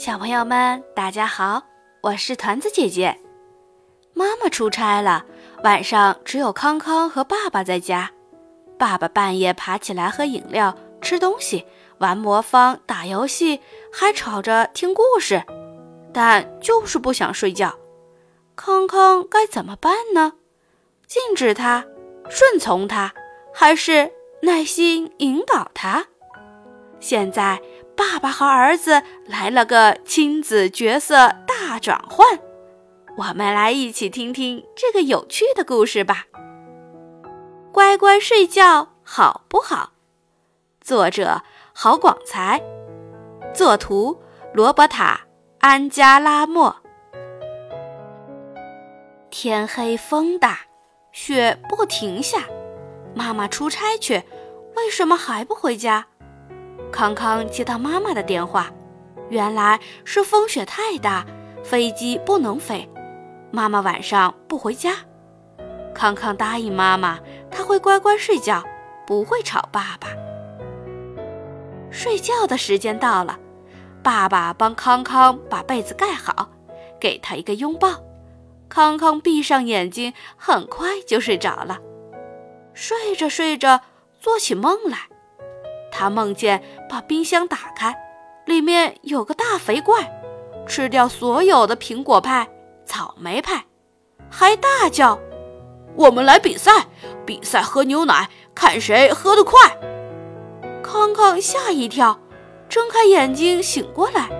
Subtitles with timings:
[0.00, 1.62] 小朋友们，大家好，
[2.00, 3.14] 我是团子姐姐。
[4.14, 5.26] 妈妈出差了，
[5.62, 8.10] 晚上只有康康和爸爸在家。
[8.78, 11.66] 爸爸半夜爬起来喝饮料、吃东西、
[11.98, 13.60] 玩魔方、打游戏，
[13.92, 15.44] 还吵着听故事，
[16.14, 17.78] 但就是不想睡觉。
[18.56, 20.32] 康康该怎么办呢？
[21.06, 21.84] 禁止他，
[22.30, 23.12] 顺从他，
[23.52, 24.10] 还是
[24.40, 26.06] 耐心引导他？
[27.00, 27.60] 现在。
[28.00, 32.26] 爸爸和儿子来了个亲子角色大转换，
[33.18, 36.24] 我们来一起听听这个有趣的故事吧。
[37.70, 39.92] 乖乖睡觉好不好？
[40.80, 41.42] 作者
[41.74, 42.62] 郝广才，
[43.52, 44.18] 作图
[44.54, 45.20] 罗伯塔·
[45.58, 46.74] 安加拉莫。
[49.28, 50.60] 天黑风大，
[51.12, 52.44] 雪不停下，
[53.14, 54.22] 妈妈出差去，
[54.74, 56.06] 为什么还不回家？
[56.92, 58.70] 康康接到妈妈的电话，
[59.28, 61.24] 原来是风雪太大，
[61.64, 62.88] 飞机不能飞，
[63.50, 64.94] 妈妈晚上不回家。
[65.94, 67.18] 康康答应妈妈，
[67.50, 68.62] 他会乖乖睡觉，
[69.06, 70.08] 不会吵爸爸。
[71.90, 73.38] 睡觉的时间到了，
[74.02, 76.50] 爸爸帮康康把被子盖好，
[77.00, 78.02] 给他一个拥抱。
[78.68, 81.78] 康康闭上眼睛，很快就睡着了。
[82.72, 83.80] 睡着睡着，
[84.20, 85.08] 做起梦来。
[86.00, 87.94] 他梦见把冰箱打开，
[88.46, 90.10] 里面有个大肥怪，
[90.66, 92.48] 吃掉所有的苹果派、
[92.86, 93.66] 草莓派，
[94.30, 95.20] 还大叫
[95.96, 96.86] ：“我们来比赛，
[97.26, 99.60] 比赛喝牛奶，看谁喝得快。”
[100.82, 102.18] 康康吓一跳，
[102.66, 104.30] 睁开眼睛醒过来，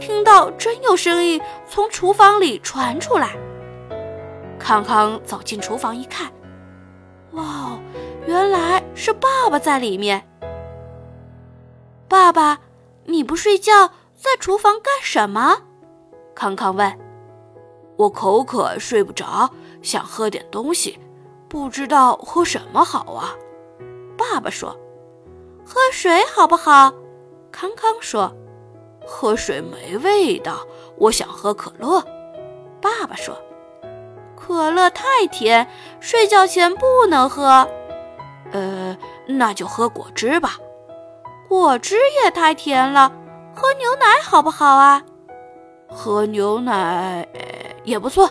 [0.00, 3.36] 听到真有声音从厨房里传出来。
[4.58, 6.32] 康康走进厨房一看，
[7.32, 7.78] 哇，
[8.26, 10.26] 原来是爸爸在里面。
[12.12, 12.58] 爸爸，
[13.06, 15.62] 你不睡觉，在厨房干什么？
[16.34, 16.98] 康康问。
[17.96, 19.48] 我口渴，睡不着，
[19.80, 20.98] 想喝点东西，
[21.48, 23.32] 不知道喝什么好啊。
[24.14, 24.78] 爸爸说。
[25.64, 26.92] 喝水好不好？
[27.50, 28.30] 康康说。
[29.06, 30.66] 喝水没味道，
[30.98, 32.04] 我想喝可乐。
[32.78, 33.34] 爸爸说。
[34.36, 35.66] 可乐太甜，
[35.98, 37.66] 睡觉前不能喝。
[38.50, 38.94] 呃，
[39.26, 40.58] 那就喝果汁吧。
[41.52, 43.12] 果汁也太甜了，
[43.54, 45.02] 喝牛奶好不好啊？
[45.86, 47.28] 喝牛奶
[47.84, 48.30] 也不错。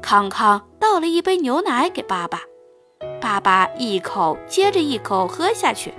[0.00, 2.42] 康康倒了一杯牛奶给爸爸，
[3.20, 5.92] 爸爸一口接着一口喝下去。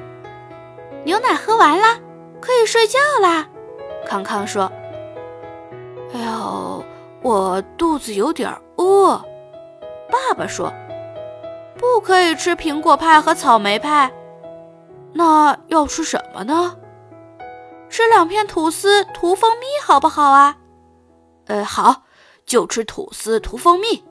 [1.03, 1.99] 牛奶喝完了，
[2.39, 3.49] 可以睡觉啦。
[4.05, 4.71] 康康说
[6.15, 6.81] ：“哎呦，
[7.23, 9.21] 我肚子有点饿。”
[10.09, 10.71] 爸爸说
[11.75, 14.09] ：“不可以吃苹果派和草莓派。”
[15.13, 16.77] 那要吃什么呢？
[17.89, 20.57] 吃两片吐司涂蜂蜜好不好啊？
[21.47, 22.03] 呃，好，
[22.45, 24.05] 就吃吐司涂蜂蜜。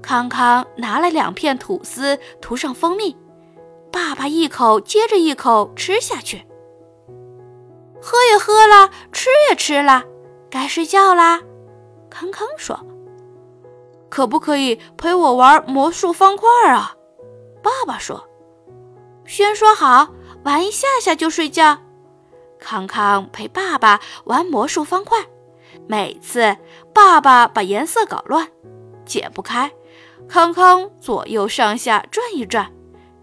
[0.00, 3.16] 康康拿了两片吐司涂上蜂蜜，
[3.90, 6.46] 爸爸一口接着一口吃下去。
[8.00, 10.04] 喝也喝了，吃也吃了，
[10.48, 11.40] 该睡觉啦。
[12.08, 12.78] 康康说
[14.08, 16.94] ：“可不可以陪我玩魔术方块啊？”
[17.60, 18.27] 爸爸说。
[19.28, 20.08] 先说好，
[20.42, 21.76] 玩一下下就睡觉。
[22.58, 25.18] 康康陪爸爸玩魔术方块，
[25.86, 26.56] 每次
[26.94, 28.48] 爸爸把颜色搞乱，
[29.04, 29.70] 解不开，
[30.30, 32.72] 康康左右上下转一转，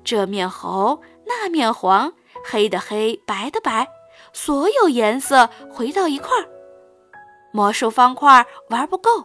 [0.04, 2.14] 这面红，那面黄，
[2.46, 3.88] 黑的黑，白的白，
[4.32, 6.46] 所有颜色回到一块儿。
[7.52, 9.22] 魔术方块玩不够，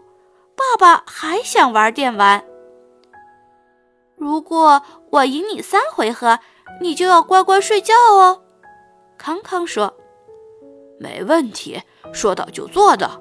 [0.56, 2.42] 爸爸还想玩电玩。
[4.16, 6.38] 如果我赢你三回合。
[6.80, 8.42] 你就要乖乖睡觉哦，
[9.18, 9.94] 康康说
[11.00, 11.82] ：“没问题，
[12.12, 13.20] 说到就做到。”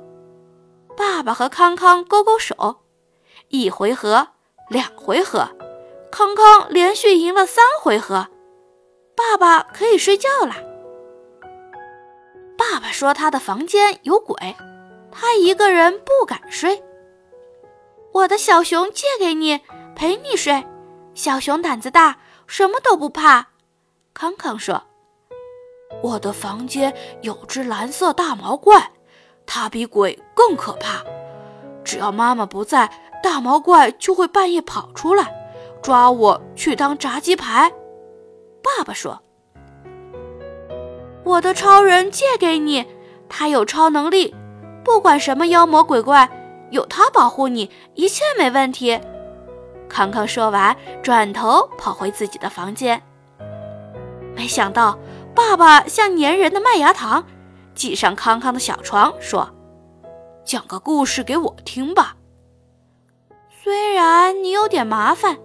[0.98, 2.82] 爸爸和康康勾勾手，
[3.48, 4.28] 一回合，
[4.68, 5.50] 两回合，
[6.12, 8.28] 康康连续赢了三回合，
[9.16, 10.56] 爸爸可以睡觉了。
[12.58, 14.36] 爸爸说他的房间有鬼，
[15.12, 16.84] 他一个人不敢睡。
[18.12, 19.62] 我的小熊借给你，
[19.96, 20.66] 陪你睡。
[21.14, 22.18] 小熊胆子大。
[22.50, 23.50] 什么都不怕，
[24.12, 24.82] 康康说
[26.02, 26.92] ：“我的房间
[27.22, 28.92] 有只蓝色大毛怪，
[29.46, 31.04] 它比鬼更可怕。
[31.86, 32.90] 只要妈妈不在，
[33.22, 35.32] 大毛怪就会半夜跑出来，
[35.84, 37.72] 抓我去当炸鸡排。”
[38.64, 39.22] 爸爸说
[41.24, 42.84] ：“我的超人借给你，
[43.30, 44.34] 他有超能力，
[44.84, 46.28] 不管什么妖魔鬼怪，
[46.72, 49.00] 有他保护你，一切没问题。”
[49.90, 53.02] 康康说完，转头跑回自己的房间。
[54.36, 54.98] 没想到，
[55.36, 57.26] 爸爸像粘人的麦芽糖，
[57.74, 59.50] 挤上康康的小床，说
[60.46, 62.16] ：“讲个故事给我听吧。
[63.62, 65.38] 虽然你有点麻烦，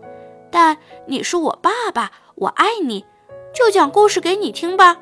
[0.51, 0.77] 但
[1.09, 3.05] 你是我爸爸，我爱你，
[3.53, 4.99] 就讲故事给你听吧。”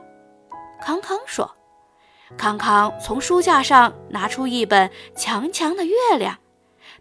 [0.80, 1.56] 康康说。
[2.38, 6.34] 康康从书架上拿出一本《强强的月亮》，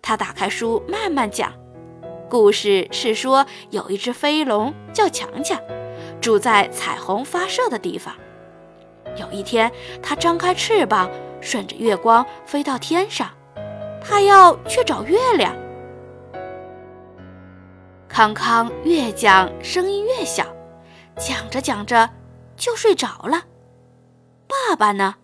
[0.02, 1.54] 他打开书，慢慢讲。
[2.32, 5.60] 故事是说，有一只飞龙叫强强，
[6.22, 8.16] 住在彩虹发射的地方。
[9.18, 9.70] 有一天，
[10.02, 11.12] 它张开翅膀，
[11.42, 13.30] 顺着月光飞到天上，
[14.02, 15.54] 他要去找月亮。
[18.08, 20.46] 康康越讲声音越小，
[21.18, 22.10] 讲着讲着
[22.56, 23.44] 就睡着了。
[24.48, 25.16] 爸爸呢？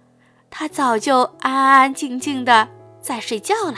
[0.49, 2.67] 他早就安安静静的
[2.99, 3.77] 在睡觉了，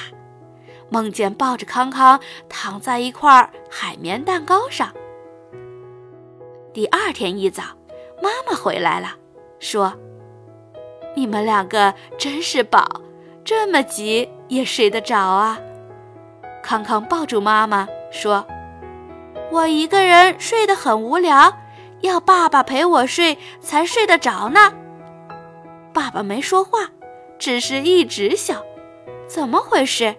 [0.90, 4.92] 梦见抱着康康躺在一块海绵蛋糕上。
[6.74, 7.64] 第二天一早，
[8.22, 9.16] 妈妈回来了，
[9.60, 9.94] 说。
[11.16, 12.88] 你们两个真是宝，
[13.44, 15.60] 这么急也睡得着啊！
[16.64, 18.46] 康康抱住妈妈说
[19.52, 21.58] ：“我一个人睡得很无聊，
[22.02, 24.72] 要爸爸陪我睡才睡得着呢。”
[25.92, 26.92] 爸爸没说话，
[27.40, 28.64] 只是一直笑。
[29.28, 30.16] 怎么回事？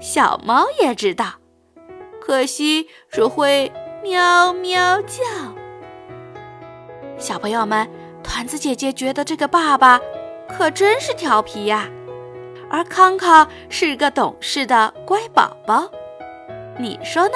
[0.00, 1.26] 小猫也知道，
[2.20, 3.72] 可惜只会
[4.02, 5.22] 喵喵叫。
[7.18, 7.88] 小朋友们，
[8.22, 10.00] 团子姐姐觉得这个爸爸。
[10.48, 11.88] 可真是调皮呀，
[12.70, 15.90] 而康康是个懂事的乖宝宝，
[16.78, 17.34] 你说呢？